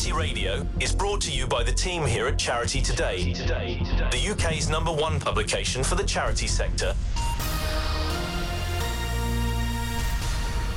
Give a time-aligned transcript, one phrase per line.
[0.00, 4.70] Charity Radio is brought to you by the team here at Charity Today, the UK's
[4.70, 6.94] number one publication for the charity sector.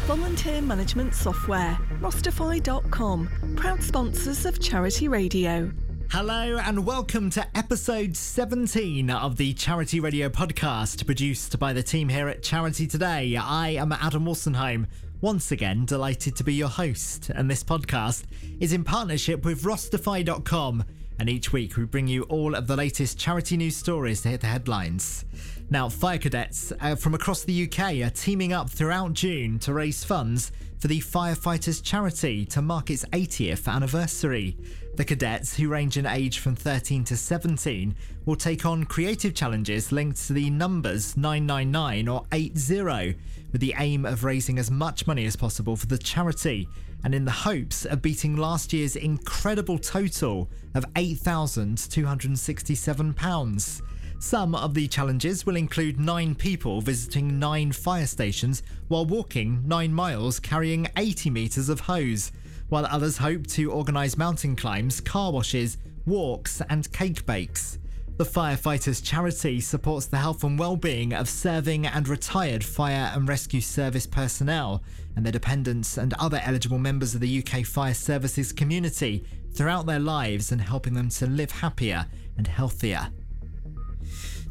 [0.08, 5.72] Volunteer management software, Rosterfy.com, proud sponsors of Charity Radio.
[6.12, 12.10] Hello and welcome to episode 17 of the Charity Radio podcast produced by the team
[12.10, 13.38] here at Charity Today.
[13.38, 14.88] I am Adam Wolstenholme,
[15.24, 18.26] once again delighted to be your host, and this podcast
[18.60, 20.84] is in partnership with Rosterfy.com.
[21.18, 24.42] And each week we bring you all of the latest charity news stories to hit
[24.42, 25.24] the headlines.
[25.70, 30.04] Now, fire cadets uh, from across the UK are teaming up throughout June to raise
[30.04, 34.56] funds for the Firefighters Charity to mark its 80th anniversary.
[34.96, 37.96] The cadets, who range in age from 13 to 17,
[38.26, 43.16] will take on creative challenges linked to the numbers 999 or 80,
[43.52, 46.70] with the aim of raising as much money as possible for the charity,
[47.04, 53.82] and in the hopes of beating last year's incredible total of £8,267.
[54.24, 59.94] Some of the challenges will include nine people visiting nine fire stations while walking nine
[59.94, 62.32] miles carrying 80 metres of hose
[62.70, 67.80] while others hope to organise mountain climbs, car washes, walks, and cake bakes.
[68.16, 73.60] The Firefighters Charity supports the health and well-being of serving and retired fire and rescue
[73.60, 74.84] service personnel
[75.18, 80.00] and their dependents and other eligible members of the UK Fire Services community throughout their
[80.00, 82.06] lives and helping them to live happier
[82.38, 83.12] and healthier.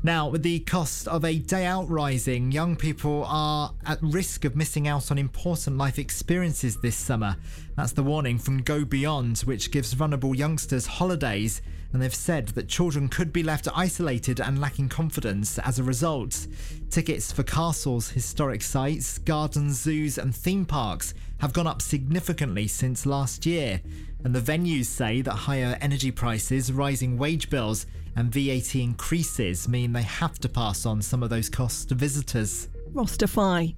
[0.04, 4.56] Now, with the cost of a day out rising, young people are at risk of
[4.56, 7.36] missing out on important life experiences this summer.
[7.76, 12.66] That's the warning from Go Beyond, which gives vulnerable youngsters holidays, and they've said that
[12.66, 16.48] children could be left isolated and lacking confidence as a result.
[16.90, 23.06] Tickets for castles, historic sites, gardens, zoos, and theme parks have gone up significantly since
[23.06, 23.80] last year,
[24.24, 29.92] and the venues say that higher energy prices, rising wage bills, and VAT increases mean
[29.92, 32.68] they have to pass on some of those costs to visitors.
[32.92, 33.74] Rosterfy.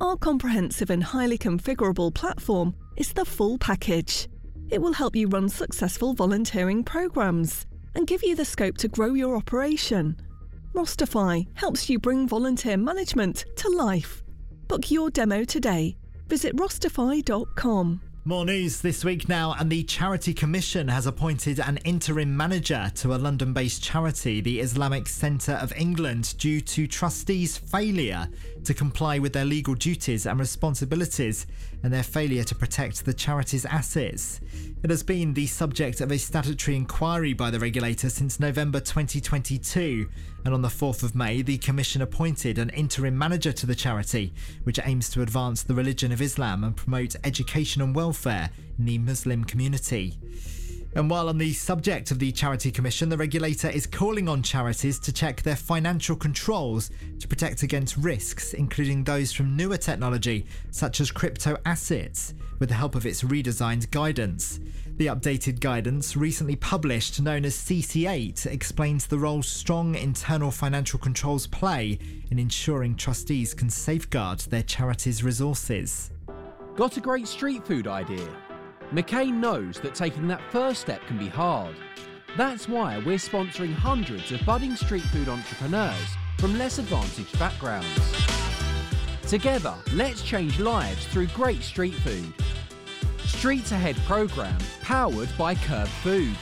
[0.00, 4.28] Our comprehensive and highly configurable platform is the full package.
[4.70, 9.14] It will help you run successful volunteering programs and give you the scope to grow
[9.14, 10.16] your operation.
[10.74, 14.22] Rosterfy helps you bring volunteer management to life.
[14.66, 15.96] Book your demo today.
[16.28, 18.00] Visit rosterfy.com.
[18.26, 23.14] More news this week now, and the Charity Commission has appointed an interim manager to
[23.14, 28.26] a London based charity, the Islamic Centre of England, due to trustees' failure
[28.64, 31.46] to comply with their legal duties and responsibilities
[31.82, 34.40] and their failure to protect the charity's assets.
[34.84, 40.06] It has been the subject of a statutory inquiry by the regulator since November 2022,
[40.44, 44.34] and on the 4th of May, the Commission appointed an interim manager to the charity,
[44.64, 48.98] which aims to advance the religion of Islam and promote education and welfare in the
[48.98, 50.18] Muslim community.
[50.96, 55.00] And while on the subject of the Charity Commission, the regulator is calling on charities
[55.00, 61.00] to check their financial controls to protect against risks, including those from newer technology such
[61.00, 64.60] as crypto assets, with the help of its redesigned guidance.
[64.96, 71.48] The updated guidance, recently published, known as CC8, explains the role strong internal financial controls
[71.48, 71.98] play
[72.30, 76.12] in ensuring trustees can safeguard their charity's resources.
[76.76, 78.28] Got a great street food idea?
[78.92, 81.74] McCain knows that taking that first step can be hard.
[82.36, 87.88] That's why we're sponsoring hundreds of budding street food entrepreneurs from less advantaged backgrounds.
[89.26, 92.32] Together, let's change lives through great street food.
[93.20, 96.36] Streets Ahead programme powered by KERB Food.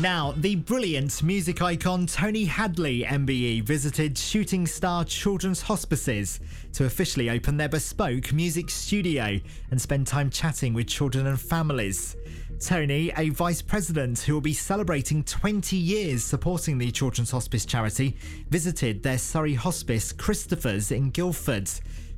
[0.00, 6.40] Now, the brilliant music icon Tony Hadley MBE visited Shooting Star Children's Hospices
[6.72, 9.38] to officially open their bespoke music studio
[9.70, 12.16] and spend time chatting with children and families.
[12.60, 18.16] Tony, a vice president who will be celebrating 20 years supporting the Children's Hospice charity,
[18.48, 21.68] visited their Surrey hospice, Christopher's, in Guildford.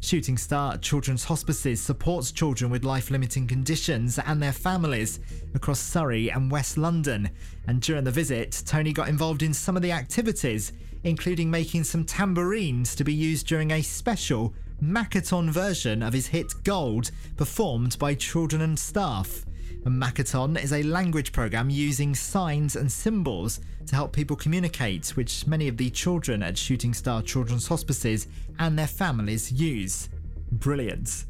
[0.02, 5.20] Shooting Star Children's Hospices supports children with life limiting conditions and their families
[5.54, 7.31] across Surrey and West London.
[7.69, 10.72] And during the visit, Tony got involved in some of the activities,
[11.04, 14.52] including making some tambourines to be used during a special
[14.82, 19.46] Makaton version of his hit Gold performed by children and staff.
[19.84, 25.69] Makaton is a language program using signs and symbols to help people communicate, which many
[25.69, 30.08] of the children at Shooting Star Children's Hospices and their families use.
[30.52, 31.25] Brilliant.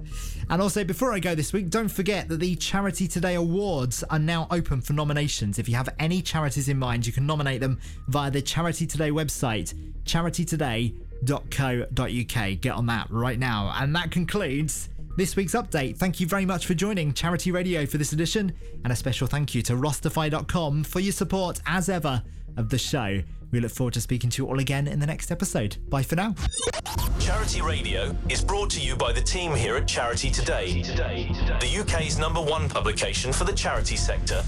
[0.50, 4.18] And also, before I go this week, don't forget that the Charity Today Awards are
[4.18, 5.58] now open for nominations.
[5.58, 7.78] If you have any charities in mind, you can nominate them
[8.08, 12.60] via the Charity Today website, charitytoday.co.uk.
[12.60, 13.72] Get on that right now.
[13.76, 15.96] And that concludes this week's update.
[15.96, 18.52] Thank you very much for joining Charity Radio for this edition,
[18.84, 22.22] and a special thank you to Rosterfy.com for your support, as ever,
[22.56, 23.22] of the show.
[23.50, 25.76] We look forward to speaking to you all again in the next episode.
[25.90, 26.34] Bye for now.
[27.20, 32.18] Charity Radio is brought to you by the team here at Charity Today, the UK's
[32.18, 34.42] number one publication for the charity sector.